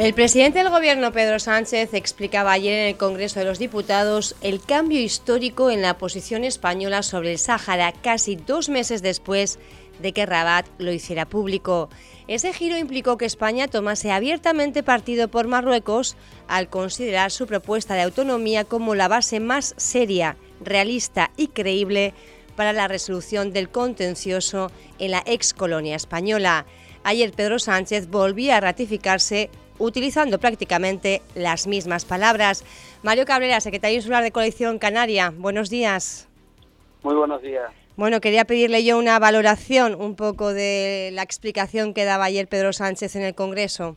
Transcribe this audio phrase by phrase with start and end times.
[0.00, 4.62] El presidente del gobierno, Pedro Sánchez, explicaba ayer en el Congreso de los Diputados el
[4.62, 9.58] cambio histórico en la posición española sobre el Sáhara casi dos meses después
[10.00, 11.90] de que Rabat lo hiciera público.
[12.28, 16.16] Ese giro implicó que España tomase abiertamente partido por Marruecos
[16.48, 22.14] al considerar su propuesta de autonomía como la base más seria, realista y creíble
[22.56, 26.64] para la resolución del contencioso en la ex colonia española.
[27.04, 32.64] Ayer Pedro Sánchez volvía a ratificarse utilizando prácticamente las mismas palabras.
[33.02, 36.28] Mario Cabrera, secretario insular de Colección Canaria, buenos días.
[37.02, 37.72] Muy buenos días.
[37.96, 42.72] Bueno, quería pedirle yo una valoración un poco de la explicación que daba ayer Pedro
[42.72, 43.96] Sánchez en el Congreso.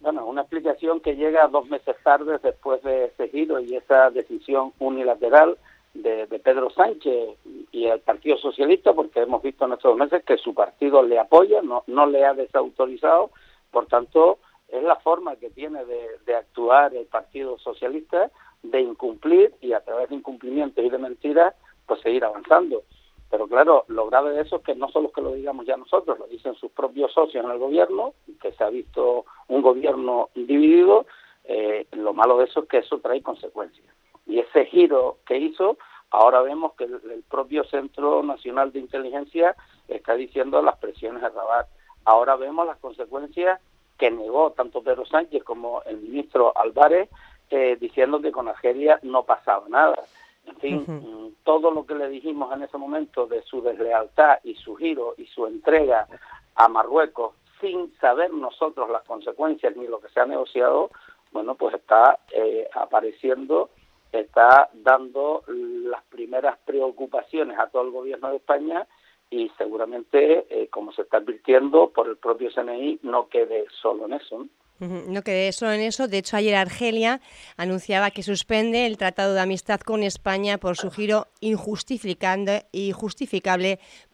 [0.00, 4.72] Bueno, una explicación que llega dos meses tarde después de ese giro y esa decisión
[4.78, 5.56] unilateral
[5.94, 7.38] de, Pedro Sánchez
[7.72, 11.62] y el Partido Socialista, porque hemos visto en estos meses que su partido le apoya,
[11.62, 13.30] no, no le ha desautorizado
[13.74, 18.30] por tanto, es la forma que tiene de, actuar el Partido Socialista
[18.62, 22.84] de incumplir y a través de incumplimientos y de mentiras, pues seguir avanzando.
[23.30, 25.76] Pero claro, lo grave de eso es que no solo es que lo digamos ya
[25.76, 30.30] nosotros, lo dicen sus propios socios en el gobierno, que se ha visto un gobierno
[30.36, 31.06] dividido,
[31.42, 33.92] eh, lo malo de eso es que eso trae consecuencias.
[34.24, 35.78] Y ese giro que hizo,
[36.10, 39.56] ahora vemos que el, propio Centro Nacional de Inteligencia
[39.88, 41.66] está diciendo las presiones de Rabat
[42.04, 43.60] Ahora vemos las consecuencias
[43.98, 47.08] que negó tanto Pedro Sánchez como el ministro Álvarez,
[47.50, 50.02] eh, diciendo que con Argelia no pasaba nada.
[50.46, 54.54] En fin, mm, todo lo que le dijimos en ese momento de su deslealtad y
[54.56, 56.06] su giro y su entrega
[56.54, 60.90] a Marruecos sin saber nosotros las consecuencias ni lo que se ha negociado,
[61.32, 63.70] bueno, pues está eh, apareciendo,
[64.12, 68.86] está dando las primeras preocupaciones a todo el gobierno de España
[69.34, 74.12] y seguramente, eh, como se está advirtiendo por el propio CNI, no quede solo en
[74.12, 74.46] eso.
[74.78, 75.22] ¿no?
[75.22, 76.06] quede solo en eso.
[76.06, 77.20] De hecho, ayer Argelia
[77.56, 82.68] anunciaba que suspende el Tratado de Amistad con España por su giro injustificable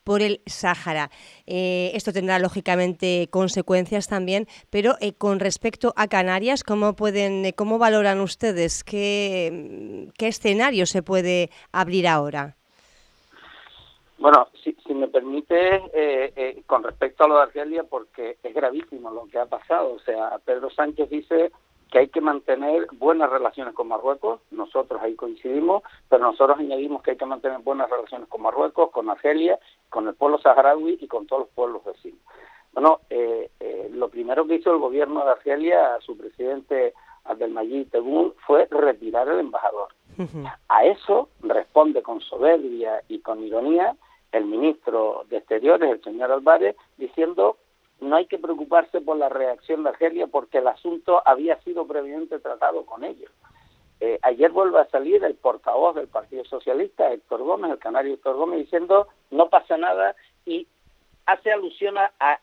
[0.05, 1.11] por el Sáhara.
[1.47, 7.79] Eh, esto tendrá lógicamente consecuencias también, pero eh, con respecto a Canarias, ¿cómo pueden, cómo
[7.79, 12.57] valoran ustedes qué, qué escenario se puede abrir ahora?
[14.21, 19.11] Bueno, si, me permite, eh, eh, con respecto a lo de Argelia, porque es gravísimo
[19.11, 19.95] lo que ha pasado.
[19.95, 21.51] O sea, Pedro Sánchez dice
[21.91, 27.13] que hay que mantener buenas relaciones con Marruecos, nosotros ahí coincidimos, pero nosotros añadimos que
[27.13, 31.27] hay que mantener buenas relaciones con Marruecos, con Argelia, con el pueblo saharaui y con
[31.27, 32.21] todos los pueblos vecinos.
[32.75, 33.51] Bueno, eh,
[33.91, 36.93] lo primero que hizo el gobierno de Argelia, su presidente
[37.25, 39.89] Abdelmajid Tebboune, fue retirar el embajador.
[40.69, 43.97] A eso responde con soberbia y con ironía
[44.33, 47.57] el ministro de Exteriores, el señor Álvarez, diciendo
[48.01, 52.39] no hay que preocuparse por la reacción de Argelia porque el asunto había sido previamente
[52.39, 53.31] tratado con ellos.
[54.01, 58.37] Eh, ayer vuelve a salir el portavoz del Partido Socialista, Héctor Gómez, el canario Héctor
[58.37, 60.17] Gómez, diciendo no pasa nada
[60.47, 60.67] y
[61.27, 62.41] hace alusión a,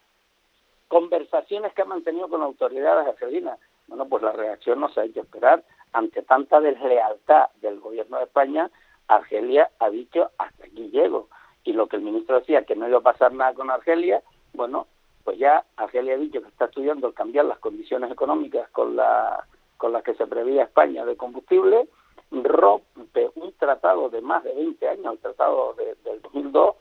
[0.87, 3.59] conversaciones que ha mantenido con autoridades argelinas.
[3.87, 5.63] Bueno, pues la reacción no se ha hecho esperar.
[5.91, 8.69] Ante tanta deslealtad del gobierno de España,
[9.07, 11.27] Argelia ha dicho hasta aquí llego
[11.67, 14.23] y lo que el ministro decía, que no iba a pasar nada con Argelia,
[14.53, 14.87] bueno,
[15.25, 19.45] pues ya Argelia ha dicho que está estudiando cambiar las condiciones económicas con, la,
[19.75, 21.89] con las que se prevía España de combustible,
[22.31, 26.75] rompe un tratado de más de 20 años, el tratado del 2002,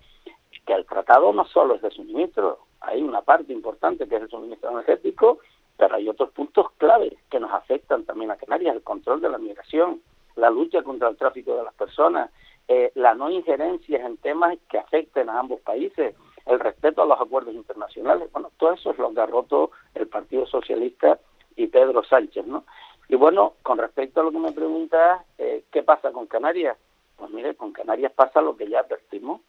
[0.65, 4.31] que el tratado no solo es de suministro, hay una parte importante que es el
[4.31, 5.41] suministro energético,
[5.77, 9.39] pero hay otros puntos claves que nos afectan también a Canarias, el control de la
[9.39, 10.01] migración,
[10.37, 12.31] la lucha contra el tráfico de las personas,
[12.69, 16.15] eh, la no injerencia en temas que afecten a ambos países,
[16.47, 18.31] el respeto a los acuerdos internacionales.
[18.33, 21.19] Bueno, todo eso es lo que ha roto el Partido Socialista
[21.55, 22.65] y Pedro Sánchez, ¿no?
[23.09, 26.77] Y bueno, con respecto a lo que me preguntas, eh, ¿qué pasa con Canarias?
[27.17, 29.41] Pues mire, con Canarias pasa lo que ya advertimos.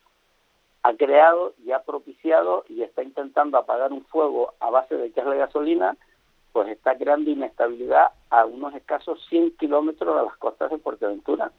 [0.84, 5.16] Ha creado y ha propiciado y está intentando apagar un fuego a base de es
[5.16, 5.98] la gasolina,
[6.54, 11.52] pues está creando inestabilidad a unos escasos 100 kilómetros de las costas de Fuerteventura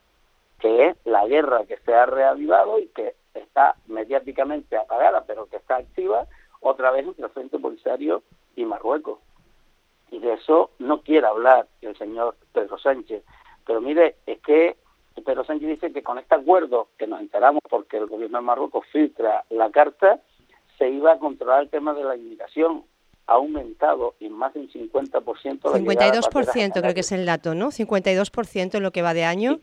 [0.59, 5.57] que es la guerra que se ha reavivado y que está mediáticamente apagada, pero que
[5.57, 6.27] está activa
[6.61, 8.23] otra vez entre el Frente Polisario
[8.57, 9.19] y Marruecos.
[10.11, 13.23] Y de eso no quiere hablar el señor Pedro Sánchez.
[13.67, 14.77] Pero mire, es que
[15.25, 18.87] Pedro Sánchez dice que con este acuerdo, que nos enteramos porque el gobierno de Marruecos
[18.91, 20.21] filtra la carta,
[20.79, 22.85] se iba a controlar el tema de la inmigración.
[23.27, 27.71] Ha aumentado en más de un 50% la 52% creo que es el dato, ¿no?
[27.71, 29.57] 52% en lo que va de año.
[29.57, 29.63] Sí.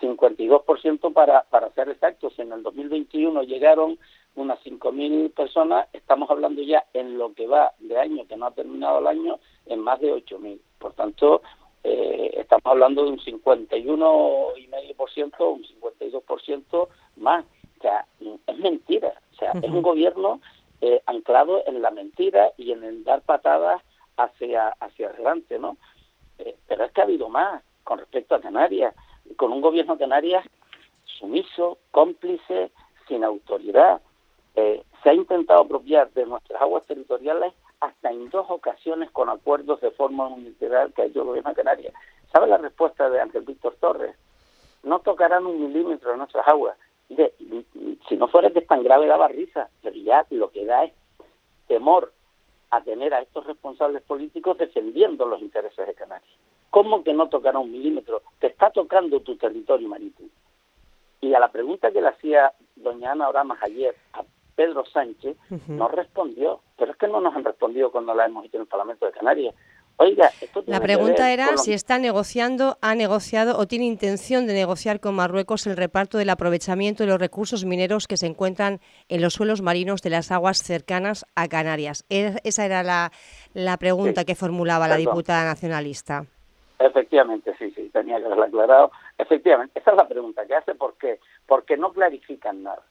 [0.00, 2.38] 52% para, para ser exactos.
[2.38, 3.98] En el 2021 llegaron
[4.36, 8.50] unas 5.000 personas, estamos hablando ya en lo que va de año, que no ha
[8.50, 10.58] terminado el año, en más de 8.000.
[10.78, 11.42] Por tanto,
[11.84, 17.44] eh, estamos hablando de un 51,5%, un 52% más.
[17.78, 18.06] O sea,
[18.46, 19.14] es mentira.
[19.32, 20.40] O sea, es un gobierno
[20.80, 23.82] eh, anclado en la mentira y en el dar patadas
[24.16, 25.76] hacia, hacia adelante, ¿no?
[26.38, 28.94] Eh, pero es que ha habido más con respecto a Canarias,
[29.36, 30.44] con un gobierno de Canarias
[31.04, 32.70] sumiso, cómplice,
[33.08, 34.00] sin autoridad.
[34.56, 39.80] Eh, se ha intentado apropiar de nuestras aguas territoriales hasta en dos ocasiones con acuerdos
[39.80, 41.94] de forma unilateral que ha hecho el gobierno de Canarias.
[42.32, 44.16] ¿Sabe la respuesta de Ángel Víctor Torres?
[44.82, 46.76] No tocarán un milímetro de nuestras aguas.
[47.08, 47.34] De,
[48.08, 50.92] si no fuera que es tan grave daba risa, pero ya lo que da es
[51.66, 52.12] temor
[52.70, 56.38] a tener a estos responsables políticos defendiendo los intereses de Canarias.
[56.74, 58.22] ¿Cómo que no tocará un milímetro?
[58.40, 60.28] Te está tocando tu territorio marítimo.
[61.20, 64.24] Y a la pregunta que le hacía doña Ana Oramas ayer a
[64.56, 65.36] Pedro Sánchez,
[65.68, 66.62] no respondió.
[66.76, 69.12] Pero es que no nos han respondido cuando la hemos hecho en el Parlamento de
[69.12, 69.54] Canarias.
[69.98, 70.32] Oiga,
[70.66, 75.68] la pregunta era si está negociando, ha negociado o tiene intención de negociar con Marruecos
[75.68, 80.02] el reparto del aprovechamiento de los recursos mineros que se encuentran en los suelos marinos
[80.02, 82.04] de las aguas cercanas a Canarias.
[82.08, 83.12] E, esa era la,
[83.52, 86.26] la pregunta que formulaba la diputada nacionalista.
[86.84, 88.92] Efectivamente, sí, sí, tenía que haberlo aclarado.
[89.16, 91.18] Efectivamente, esa es la pregunta que hace, ¿por qué?
[91.46, 92.82] Porque no clarifican nada.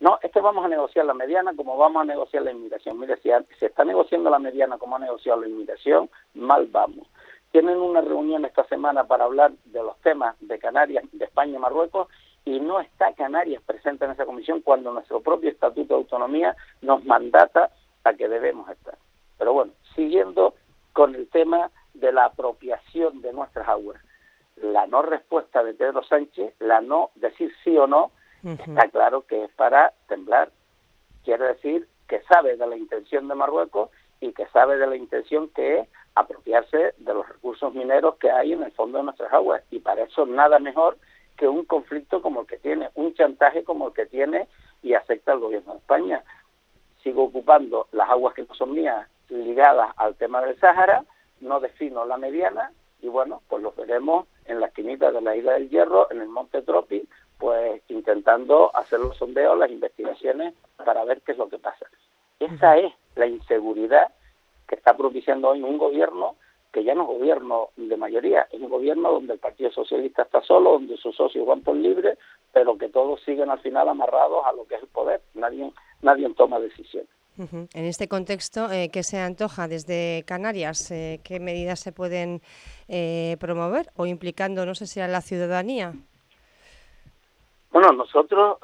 [0.00, 2.98] No, es vamos a negociar la mediana como vamos a negociar la inmigración.
[2.98, 3.28] Mire, si
[3.58, 7.06] se está negociando la mediana como ha negociado la inmigración, mal vamos.
[7.50, 11.60] Tienen una reunión esta semana para hablar de los temas de Canarias, de España y
[11.60, 12.08] Marruecos,
[12.46, 17.04] y no está Canarias presente en esa comisión cuando nuestro propio Estatuto de Autonomía nos
[17.04, 17.70] mandata
[18.04, 18.96] a que debemos estar.
[19.36, 20.54] Pero bueno, siguiendo
[20.94, 24.00] con el tema de la apropiación de nuestras aguas.
[24.56, 28.10] La no respuesta de Pedro Sánchez, la no decir sí o no,
[28.44, 30.50] está claro que es para temblar.
[31.24, 33.90] Quiere decir que sabe de la intención de Marruecos
[34.20, 38.52] y que sabe de la intención que es apropiarse de los recursos mineros que hay
[38.52, 39.62] en el fondo de nuestras aguas.
[39.70, 40.98] Y para eso nada mejor
[41.36, 44.48] que un conflicto como el que tiene, un chantaje como el que tiene
[44.82, 46.22] y acepta el gobierno de España.
[47.02, 51.04] Sigo ocupando las aguas que no son mías ligadas al tema del Sáhara,
[51.42, 55.54] no defino la mediana y bueno, pues lo veremos en la esquinita de la isla
[55.54, 57.06] del Hierro, en el monte Tropi,
[57.38, 60.54] pues intentando hacer los sondeos, las investigaciones
[60.84, 61.86] para ver qué es lo que pasa.
[62.38, 64.12] Esa es la inseguridad
[64.68, 66.36] que está propiciando hoy un gobierno
[66.72, 70.40] que ya no es gobierno de mayoría, es un gobierno donde el Partido Socialista está
[70.40, 72.16] solo, donde sus socios van por libre,
[72.52, 75.20] pero que todos siguen al final amarrados a lo que es el poder.
[75.34, 77.10] Nadie, nadie toma decisiones.
[77.38, 80.90] En este contexto, eh, ¿qué se antoja desde Canarias?
[80.90, 82.42] Eh, ¿Qué medidas se pueden
[82.88, 85.94] eh, promover o implicando, no sé si a la ciudadanía?
[87.70, 88.58] Bueno, nosotros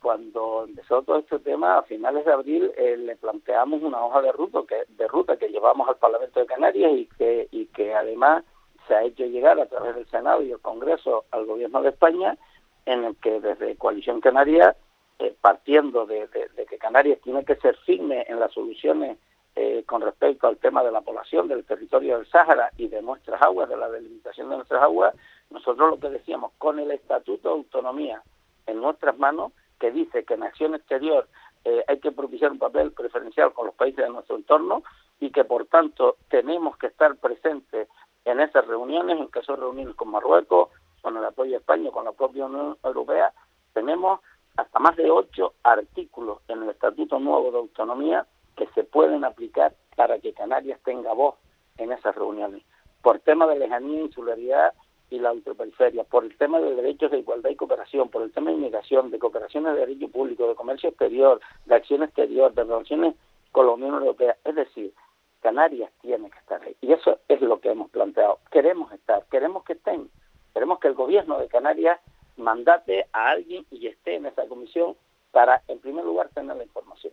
[0.00, 4.58] cuando empezó todo este tema a finales de abril le planteamos una hoja de ruta
[4.66, 8.42] que de ruta que llevamos al Parlamento de Canarias y que y que además
[8.88, 12.36] se ha hecho llegar a través del Senado y el Congreso al Gobierno de España
[12.84, 14.74] en el que desde Coalición Canaria
[15.18, 16.28] eh, partiendo de,
[16.68, 19.18] que Canarias tiene que ser firme en las soluciones
[19.56, 23.42] eh, con respecto al tema de la población del territorio del Sáhara y de nuestras
[23.42, 25.14] aguas, de la delimitación de nuestras aguas,
[25.50, 28.22] nosotros lo que decíamos, con el Estatuto de Autonomía
[28.66, 31.26] en nuestras manos, que dice que en acción exterior
[31.64, 34.82] eh, hay que propiciar un papel preferencial con los países de nuestro entorno
[35.18, 37.88] y que por tanto tenemos que estar presentes
[38.24, 40.68] en esas reuniones, en caso de reuniones con Marruecos,
[41.00, 43.32] con el apoyo de España, con la propia Unión Europea,
[43.72, 44.20] tenemos
[44.58, 49.72] hasta más de ocho artículos en el Estatuto Nuevo de Autonomía que se pueden aplicar
[49.94, 51.36] para que Canarias tenga voz
[51.76, 52.64] en esas reuniones,
[53.00, 54.74] por tema de lejanía, insularidad
[55.10, 58.50] y la ultraperiferia, por el tema de derechos de igualdad y cooperación, por el tema
[58.50, 63.14] de inmigración, de cooperaciones de derecho público, de comercio exterior, de acción exterior, de relaciones
[63.52, 64.36] con la Unión Europea.
[64.44, 64.92] Es decir,
[65.40, 66.74] Canarias tiene que estar ahí.
[66.80, 68.40] Y eso es lo que hemos planteado.
[68.50, 70.10] Queremos estar, queremos que estén,
[70.52, 72.00] queremos que el gobierno de Canarias
[72.38, 74.96] mandate a alguien y esté esa comisión
[75.30, 77.12] para, en primer lugar, tener la información.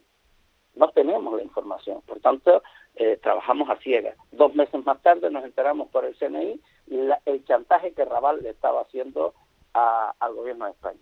[0.75, 2.61] No tenemos la información, por tanto,
[2.95, 4.17] eh, trabajamos a ciegas.
[4.31, 8.81] Dos meses más tarde nos enteramos por el CNI el chantaje que Raval le estaba
[8.81, 9.33] haciendo
[9.73, 10.99] al gobierno de España.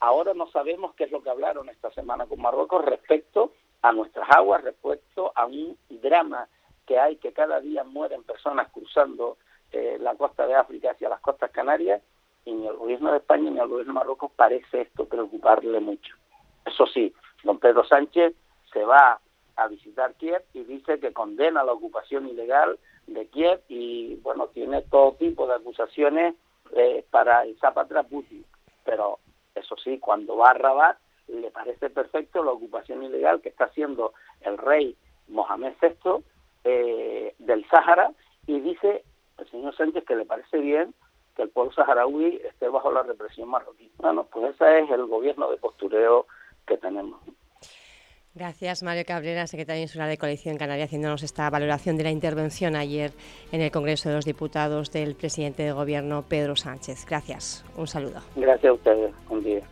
[0.00, 4.28] Ahora no sabemos qué es lo que hablaron esta semana con Marruecos respecto a nuestras
[4.30, 6.48] aguas, respecto a un drama
[6.86, 9.38] que hay, que cada día mueren personas cruzando
[9.72, 12.02] eh, la costa de África hacia las costas canarias
[12.46, 16.14] y ni al gobierno de España ni al gobierno de Marruecos parece esto preocuparle mucho.
[16.64, 17.12] Eso sí,
[17.44, 18.34] don Pedro Sánchez
[18.72, 19.20] se va
[19.56, 24.82] a visitar Kiev y dice que condena la ocupación ilegal de Kiev y, bueno, tiene
[24.82, 26.34] todo tipo de acusaciones
[26.74, 28.44] eh, para el Zapatra Putin.
[28.84, 29.18] Pero,
[29.54, 30.98] eso sí, cuando va a Rabat,
[31.28, 34.12] le parece perfecto la ocupación ilegal que está haciendo
[34.42, 34.96] el rey
[35.28, 36.24] Mohamed VI
[36.64, 38.12] eh, del Sáhara
[38.46, 39.04] y dice
[39.38, 40.94] el señor Sánchez que le parece bien
[41.36, 43.90] que el pueblo saharaui esté bajo la represión marroquí.
[43.98, 46.26] Bueno, pues ese es el gobierno de postureo
[46.66, 47.20] que tenemos.
[48.34, 53.12] Gracias, Mario Cabrera, secretario insular de Coalición Canaria, haciéndonos esta valoración de la intervención ayer
[53.50, 57.06] en el Congreso de los Diputados del presidente de Gobierno, Pedro Sánchez.
[57.06, 57.64] Gracias.
[57.78, 58.20] Un saludo.
[58.34, 59.14] Gracias a ustedes.
[59.30, 59.62] Un día.